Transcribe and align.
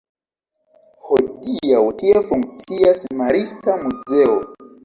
Hodiaŭ 1.09 1.83
tie 2.01 2.25
funkcias 2.31 3.07
marista 3.21 3.81
muzeo. 3.87 4.37